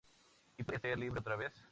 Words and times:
Y 0.57 0.63
puede 0.63 0.79
ser 0.79 0.97
libre 0.97 1.19
otra 1.19 1.35
vez. 1.35 1.67